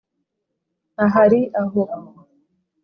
[1.05, 1.81] ahari aho